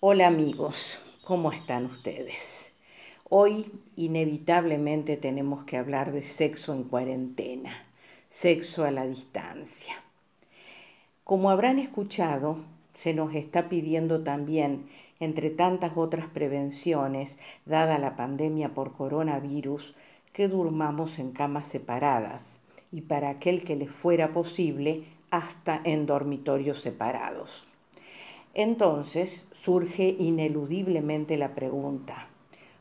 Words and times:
Hola 0.00 0.26
amigos, 0.26 0.98
¿cómo 1.24 1.52
están 1.52 1.86
ustedes? 1.86 2.70
Hoy 3.30 3.72
inevitablemente 3.96 5.16
tenemos 5.16 5.64
que 5.64 5.78
hablar 5.78 6.12
de 6.12 6.20
sexo 6.20 6.74
en 6.74 6.84
cuarentena, 6.84 7.86
sexo 8.28 8.84
a 8.84 8.90
la 8.90 9.06
distancia. 9.06 9.94
Como 11.24 11.48
habrán 11.48 11.78
escuchado, 11.78 12.58
se 12.92 13.14
nos 13.14 13.34
está 13.34 13.70
pidiendo 13.70 14.22
también, 14.22 14.86
entre 15.18 15.48
tantas 15.48 15.92
otras 15.96 16.26
prevenciones, 16.26 17.38
dada 17.64 17.96
la 17.96 18.16
pandemia 18.16 18.74
por 18.74 18.92
coronavirus, 18.92 19.94
que 20.34 20.48
durmamos 20.48 21.18
en 21.18 21.32
camas 21.32 21.68
separadas 21.68 22.60
y 22.92 23.00
para 23.00 23.30
aquel 23.30 23.64
que 23.64 23.76
le 23.76 23.86
fuera 23.86 24.34
posible, 24.34 25.04
hasta 25.30 25.80
en 25.84 26.04
dormitorios 26.04 26.82
separados. 26.82 27.66
Entonces 28.58 29.44
surge 29.52 30.16
ineludiblemente 30.18 31.36
la 31.36 31.54
pregunta, 31.54 32.30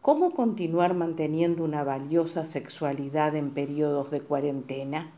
¿cómo 0.00 0.30
continuar 0.30 0.94
manteniendo 0.94 1.64
una 1.64 1.82
valiosa 1.82 2.44
sexualidad 2.44 3.34
en 3.34 3.50
periodos 3.50 4.12
de 4.12 4.20
cuarentena? 4.20 5.10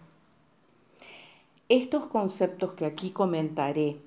Estos 1.68 2.06
conceptos 2.06 2.72
que 2.72 2.86
aquí 2.86 3.10
comentaré 3.10 3.98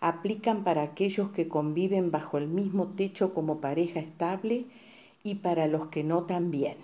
aplican 0.00 0.64
para 0.64 0.80
aquellos 0.80 1.32
que 1.32 1.48
conviven 1.48 2.10
bajo 2.10 2.38
el 2.38 2.48
mismo 2.48 2.94
techo 2.96 3.34
como 3.34 3.60
pareja 3.60 4.00
estable 4.00 4.64
y 5.22 5.34
para 5.34 5.66
los 5.66 5.88
que 5.88 6.02
no 6.02 6.22
también. 6.22 6.78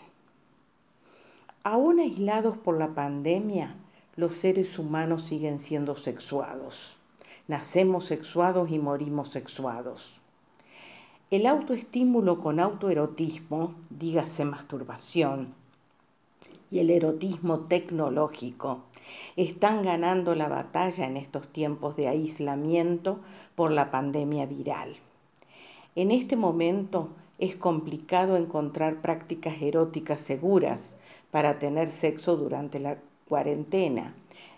Aún 1.62 2.00
aislados 2.00 2.58
por 2.58 2.76
la 2.76 2.94
pandemia, 2.94 3.76
los 4.14 4.36
seres 4.36 4.78
humanos 4.78 5.22
siguen 5.22 5.58
siendo 5.58 5.94
sexuados. 5.94 6.98
Nacemos 7.48 8.06
sexuados 8.06 8.72
y 8.72 8.80
morimos 8.80 9.28
sexuados. 9.28 10.20
El 11.30 11.46
autoestímulo 11.46 12.40
con 12.40 12.58
autoerotismo, 12.58 13.76
dígase 13.88 14.44
masturbación, 14.44 15.54
y 16.72 16.80
el 16.80 16.90
erotismo 16.90 17.60
tecnológico 17.60 18.82
están 19.36 19.82
ganando 19.82 20.34
la 20.34 20.48
batalla 20.48 21.06
en 21.06 21.16
estos 21.16 21.46
tiempos 21.46 21.96
de 21.96 22.08
aislamiento 22.08 23.20
por 23.54 23.70
la 23.70 23.92
pandemia 23.92 24.46
viral. 24.46 24.96
En 25.94 26.10
este 26.10 26.34
momento 26.34 27.10
es 27.38 27.54
complicado 27.54 28.36
encontrar 28.36 29.00
prácticas 29.02 29.62
eróticas 29.62 30.20
seguras 30.20 30.96
para 31.30 31.60
tener 31.60 31.92
sexo 31.92 32.36
durante 32.36 32.80
la 32.80 32.98
cuarentena 33.28 34.14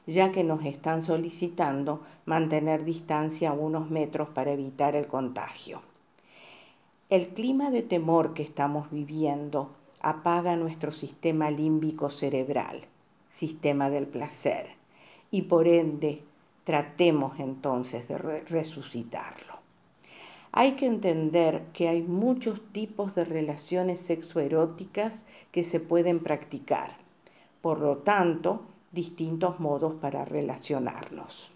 ya 0.09 0.33
que 0.33 0.43
nos 0.43 0.65
están 0.65 1.05
solicitando 1.05 2.01
mantener 2.25 2.85
distancia 2.85 3.51
a 3.51 3.53
unos 3.53 3.91
metros 3.91 4.31
para 4.31 4.53
evitar 4.53 4.97
el 4.97 5.07
contagio. 5.07 5.83
El 7.11 7.29
clima 7.29 7.71
de 7.71 7.83
temor 7.83 8.33
que 8.33 8.43
estamos 8.43 8.91
viviendo 8.91 9.71
apaga 10.01 10.57
nuestro 10.57 10.93
sistema 10.93 11.51
límbico 11.51 12.09
cerebral, 12.09 12.81
sistema 13.29 13.91
del 13.91 14.07
placer, 14.07 14.69
y 15.31 15.43
por 15.43 15.69
ende 15.69 16.23
tratemos 16.65 17.39
entonces 17.39 18.09
de 18.09 18.17
resucitarlo. 18.17 19.59
Hay 20.53 20.73
que 20.73 20.87
entender 20.87 21.67
que 21.75 21.89
hay 21.89 22.01
muchos 22.01 22.63
tipos 22.73 23.15
de 23.15 23.27
relaciones 23.27 24.01
sexoeróticas 24.01 25.27
que 25.53 25.65
se 25.65 25.81
pueden 25.81 26.21
practicar. 26.21 26.97
Por 27.61 27.81
lo 27.81 27.99
tanto, 27.99 28.63
distintos 28.93 29.61
modos 29.61 29.95
para 29.95 30.25
relacionarnos. 30.25 31.51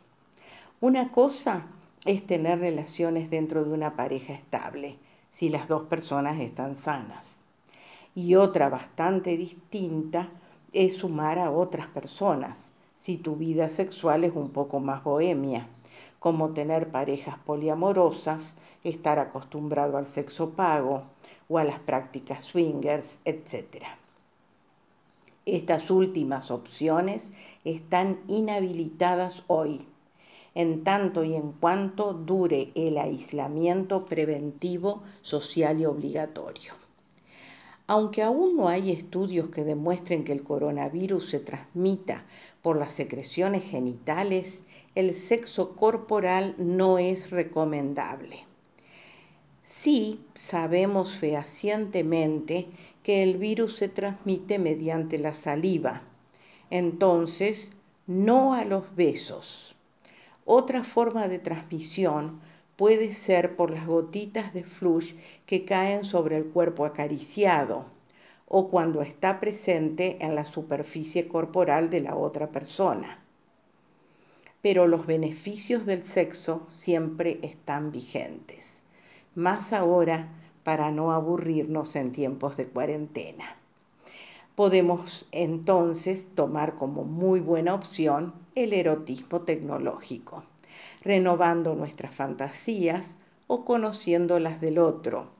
Una 0.81 1.13
cosa 1.13 1.67
es 2.05 2.27
tener 2.27 2.59
relaciones 2.59 3.31
dentro 3.31 3.65
de 3.65 3.73
una 3.73 3.97
pareja 3.97 4.33
estable, 4.33 4.99
si 5.31 5.49
las 5.49 5.69
dos 5.69 5.85
personas 5.85 6.41
están 6.41 6.75
sanas. 6.75 7.41
Y 8.15 8.35
otra 8.35 8.69
bastante 8.69 9.37
distinta 9.37 10.29
es 10.73 10.97
sumar 10.97 11.39
a 11.39 11.51
otras 11.51 11.87
personas, 11.87 12.73
si 12.97 13.17
tu 13.17 13.37
vida 13.37 13.71
sexual 13.71 14.25
es 14.25 14.35
un 14.35 14.51
poco 14.51 14.81
más 14.81 15.03
bohemia, 15.03 15.69
como 16.19 16.51
tener 16.51 16.91
parejas 16.91 17.39
poliamorosas, 17.39 18.55
estar 18.85 19.19
acostumbrado 19.19 19.97
al 19.97 20.07
sexo 20.07 20.51
pago 20.51 21.05
o 21.48 21.59
a 21.59 21.65
las 21.65 21.81
prácticas 21.81 22.45
swingers, 22.45 23.21
etc. 23.25 23.85
Estas 25.45 25.91
últimas 25.91 26.53
opciones 26.53 27.33
están 27.64 28.20
inhabilitadas 28.29 29.42
hoy, 29.48 29.85
en 30.55 30.85
tanto 30.85 31.25
y 31.25 31.35
en 31.35 31.51
cuanto 31.51 32.13
dure 32.13 32.70
el 32.77 32.97
aislamiento 32.97 34.05
preventivo 34.05 35.03
social 35.20 35.80
y 35.80 35.86
obligatorio. 35.86 36.75
Aunque 37.89 38.23
aún 38.23 38.57
no 38.57 38.69
hay 38.69 38.92
estudios 38.92 39.51
que 39.51 39.64
demuestren 39.64 40.23
que 40.23 40.33
el 40.33 40.45
coronavirus 40.45 41.29
se 41.29 41.41
transmita 41.41 42.24
por 42.63 42.79
las 42.79 42.92
secreciones 42.92 43.64
genitales, 43.64 44.64
el 44.95 45.13
sexo 45.13 45.74
corporal 45.74 46.55
no 46.57 46.98
es 46.98 47.33
recomendable. 47.33 48.47
Sí 49.64 50.20
sabemos 50.35 51.17
fehacientemente 51.17 52.69
que 53.02 53.23
el 53.23 53.36
virus 53.36 53.77
se 53.77 53.89
transmite 53.89 54.58
mediante 54.58 55.18
la 55.18 55.35
saliva. 55.35 56.02
Entonces, 56.70 57.70
no 58.07 58.55
a 58.55 58.64
los 58.64 58.95
besos. 58.95 59.77
Otra 60.45 60.83
forma 60.83 61.29
de 61.29 61.39
transmisión 61.39 62.41
puede 62.77 63.12
ser 63.12 63.57
por 63.57 63.70
las 63.70 63.86
gotitas 63.86 64.55
de 64.55 64.64
flush 64.64 65.14
que 65.46 65.64
caen 65.64 66.05
sobre 66.05 66.36
el 66.36 66.46
cuerpo 66.46 66.85
acariciado 66.85 67.86
o 68.48 68.68
cuando 68.68 69.02
está 69.02 69.41
presente 69.41 70.18
en 70.20 70.35
la 70.35 70.45
superficie 70.45 71.29
corporal 71.29 71.91
de 71.91 72.01
la 72.01 72.17
otra 72.17 72.51
persona. 72.51 73.18
Pero 74.61 74.86
los 74.86 75.07
beneficios 75.07 75.86
del 75.86 76.05
sexo 76.05 76.67
siempre 76.68 77.39
están 77.42 77.92
vigentes. 77.92 78.83
Más 79.35 79.73
ahora 79.73 80.29
para 80.62 80.90
no 80.90 81.12
aburrirnos 81.12 81.96
en 81.96 82.12
tiempos 82.12 82.56
de 82.56 82.67
cuarentena. 82.67 83.56
Podemos 84.55 85.27
entonces 85.33 86.28
tomar 86.34 86.77
como 86.77 87.05
muy 87.05 87.40
buena 87.40 87.74
opción 87.74 88.34
el 88.55 88.73
erotismo 88.73 89.40
tecnológico, 89.42 90.45
renovando 91.02 91.74
nuestras 91.74 92.14
fantasías 92.14 93.17
o 93.46 93.64
conociendo 93.64 94.39
las 94.39 94.61
del 94.61 94.78
otro, 94.78 95.30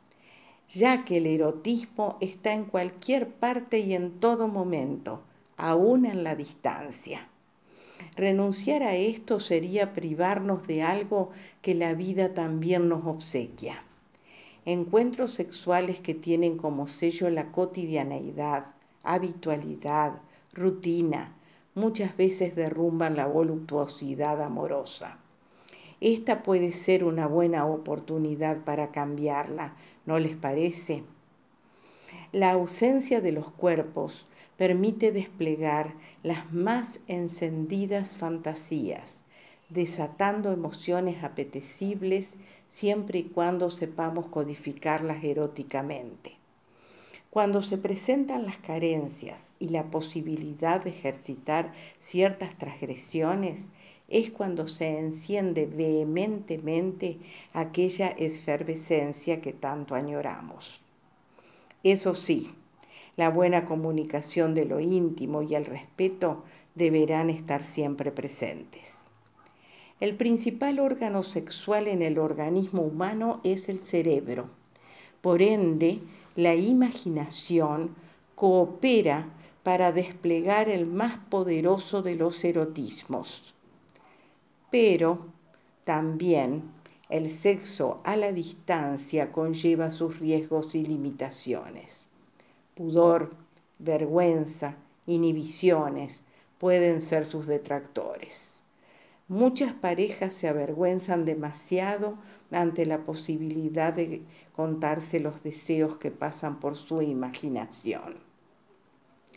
ya 0.66 1.04
que 1.04 1.18
el 1.18 1.26
erotismo 1.26 2.16
está 2.20 2.54
en 2.54 2.64
cualquier 2.64 3.28
parte 3.28 3.78
y 3.80 3.92
en 3.94 4.18
todo 4.18 4.48
momento, 4.48 5.22
aún 5.56 6.06
en 6.06 6.24
la 6.24 6.34
distancia. 6.34 7.28
Renunciar 8.16 8.82
a 8.82 8.94
esto 8.94 9.38
sería 9.38 9.92
privarnos 9.92 10.66
de 10.66 10.82
algo 10.82 11.30
que 11.60 11.74
la 11.74 11.94
vida 11.94 12.34
también 12.34 12.88
nos 12.88 13.04
obsequia 13.04 13.84
encuentros 14.64 15.32
sexuales 15.32 16.00
que 16.00 16.14
tienen 16.14 16.56
como 16.56 16.88
sello 16.88 17.28
la 17.30 17.50
cotidianeidad, 17.50 18.66
habitualidad, 19.02 20.20
rutina, 20.52 21.34
muchas 21.74 22.16
veces 22.16 22.54
derrumban 22.54 23.16
la 23.16 23.26
voluptuosidad 23.26 24.42
amorosa. 24.42 25.18
Esta 26.00 26.42
puede 26.42 26.72
ser 26.72 27.04
una 27.04 27.26
buena 27.26 27.66
oportunidad 27.66 28.64
para 28.64 28.90
cambiarla, 28.90 29.76
¿no 30.04 30.18
les 30.18 30.36
parece? 30.36 31.04
La 32.32 32.50
ausencia 32.50 33.20
de 33.20 33.32
los 33.32 33.50
cuerpos 33.50 34.26
permite 34.56 35.12
desplegar 35.12 35.94
las 36.22 36.52
más 36.52 37.00
encendidas 37.06 38.16
fantasías, 38.16 39.24
desatando 39.72 40.52
emociones 40.52 41.24
apetecibles 41.24 42.34
siempre 42.68 43.20
y 43.20 43.24
cuando 43.24 43.70
sepamos 43.70 44.26
codificarlas 44.26 45.24
eróticamente. 45.24 46.36
Cuando 47.30 47.62
se 47.62 47.78
presentan 47.78 48.44
las 48.44 48.58
carencias 48.58 49.54
y 49.58 49.69
la 49.69 49.90
posibilidad 49.90 50.82
de 50.82 50.90
ejercitar 50.90 51.72
ciertas 51.98 52.56
transgresiones, 52.58 53.69
es 54.08 54.30
cuando 54.30 54.66
se 54.66 54.98
enciende 54.98 55.64
vehementemente 55.64 57.16
aquella 57.54 58.08
efervescencia 58.08 59.40
que 59.40 59.54
tanto 59.54 59.94
añoramos. 59.94 60.82
Eso 61.82 62.14
sí, 62.14 62.50
la 63.16 63.30
buena 63.30 63.64
comunicación 63.64 64.54
de 64.54 64.66
lo 64.66 64.80
íntimo 64.80 65.40
y 65.40 65.54
el 65.54 65.64
respeto 65.64 66.44
deberán 66.75 67.30
estar 67.30 67.64
siempre 67.64 68.12
presentes. 68.12 69.01
El 70.02 70.16
principal 70.16 70.81
órgano 70.81 71.22
sexual 71.22 71.87
en 71.87 72.02
el 72.02 72.19
organismo 72.19 72.82
humano 72.82 73.40
es 73.44 73.69
el 73.69 73.78
cerebro. 73.78 74.49
Por 75.20 75.43
ende, 75.43 76.00
la 76.34 76.56
imaginación 76.56 77.94
coopera 78.34 79.28
para 79.62 79.93
desplegar 79.93 80.69
el 80.69 80.87
más 80.87 81.19
poderoso 81.31 82.02
de 82.02 82.16
los 82.16 82.43
erotismos. 82.43 83.54
Pero 84.72 85.26
también 85.84 86.64
el 87.08 87.31
sexo 87.31 88.00
a 88.02 88.16
la 88.16 88.32
distancia 88.32 89.31
conlleva 89.31 89.93
sus 89.93 90.19
riesgos 90.19 90.75
y 90.75 90.84
limitaciones. 90.84 92.06
Pudor, 92.75 93.37
vergüenza, 93.78 94.75
inhibiciones 95.06 96.25
pueden 96.58 97.02
ser 97.02 97.25
sus 97.25 97.46
detractores. 97.46 98.62
Muchas 99.32 99.73
parejas 99.73 100.34
se 100.34 100.46
avergüenzan 100.46 101.25
demasiado 101.25 102.19
ante 102.50 102.84
la 102.84 103.02
posibilidad 103.02 103.90
de 103.90 104.20
contarse 104.55 105.20
los 105.20 105.43
deseos 105.43 105.96
que 105.96 106.11
pasan 106.11 106.61
por 106.61 106.76
su 106.76 107.00
imaginación. 107.00 108.17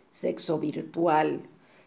Sexo 0.09 0.59
virtual, 0.59 1.43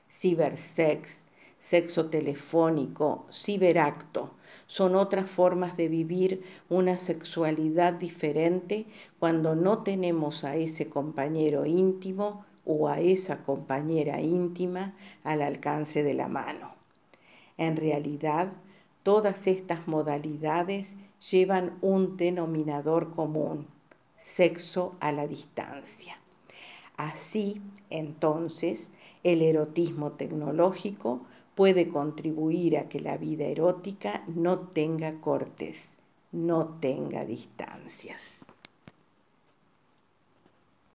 cibersex, 0.09 1.27
sexo 1.59 2.07
telefónico, 2.07 3.27
ciberacto, 3.31 4.37
son 4.67 4.97
otras 4.97 5.31
formas 5.31 5.77
de 5.77 5.89
vivir 5.89 6.43
una 6.71 6.99
sexualidad 6.99 7.93
diferente 7.93 8.87
cuando 9.19 9.55
no 9.55 9.83
tenemos 9.83 10.45
a 10.45 10.57
ese 10.57 10.87
compañero 10.87 11.67
íntimo 11.67 12.47
o 12.65 12.89
a 12.89 13.01
esa 13.01 13.45
compañera 13.45 14.23
íntima 14.23 14.95
al 15.25 15.43
alcance 15.43 16.03
de 16.03 16.15
la 16.15 16.29
mano. 16.29 16.78
En 17.59 17.77
realidad, 17.77 18.53
todas 19.03 19.47
estas 19.47 19.87
modalidades 19.87 20.95
llevan 21.31 21.77
un 21.83 22.17
denominador 22.17 23.11
común, 23.11 23.67
sexo 24.17 24.95
a 25.01 25.13
la 25.13 25.27
distancia. 25.27 26.17
Así, 26.97 27.61
entonces, 27.91 28.91
el 29.23 29.43
erotismo 29.43 30.13
tecnológico 30.13 31.21
puede 31.55 31.89
contribuir 31.89 32.79
a 32.79 32.89
que 32.89 33.01
la 33.01 33.17
vida 33.17 33.45
erótica 33.47 34.25
no 34.29 34.61
tenga 34.61 35.21
cortes, 35.21 35.99
no 36.33 36.69
tenga 36.81 37.25
distancias. 37.25 38.47